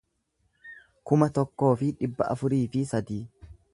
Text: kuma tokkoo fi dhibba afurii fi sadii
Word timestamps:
kuma 1.11 1.27
tokkoo 1.35 1.69
fi 1.81 1.91
dhibba 1.99 2.31
afurii 2.37 2.63
fi 2.77 2.83
sadii 2.93 3.21